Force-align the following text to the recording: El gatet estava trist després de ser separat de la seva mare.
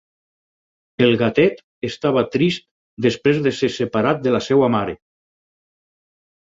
El 1.07 1.13
gatet 1.23 1.61
estava 1.89 2.25
trist 2.37 2.67
després 3.09 3.43
de 3.49 3.55
ser 3.61 3.73
separat 3.79 4.27
de 4.27 4.35
la 4.39 4.43
seva 4.51 4.75
mare. 4.79 4.99